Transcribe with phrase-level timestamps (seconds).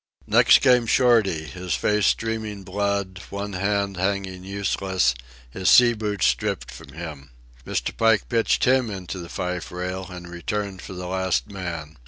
[0.25, 5.13] Next came Shorty, his face streaming blood, one arm hanging useless,
[5.51, 7.29] his sea boots stripped from him.
[7.67, 7.95] Mr.
[7.95, 11.99] Pike pitched him into the fife rail, and returned for the last man.